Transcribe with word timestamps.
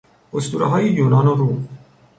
اسطورههای 0.33 0.89
یونان 0.89 1.27
و 1.27 1.33
روم 1.35 1.67